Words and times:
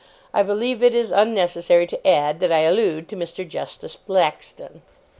I 0.33 0.41
believe 0.41 0.81
it 0.81 0.95
is 0.95 1.11
unnecessary 1.11 1.85
to 1.85 2.07
add 2.07 2.39
that 2.39 2.51
I 2.51 2.61
allude 2.61 3.07
to 3.09 3.15
Mr. 3.15 3.47
justice 3.47 3.95
Blackstone. 3.95 4.81